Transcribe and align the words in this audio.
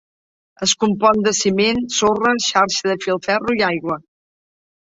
Es 0.67 0.71
compon 0.83 1.19
de 1.27 1.33
ciment, 1.41 1.83
sorra, 1.97 2.31
xarxa 2.47 2.93
de 2.93 2.99
filferro 3.07 3.59
i 3.61 3.63
aigua. 3.69 4.01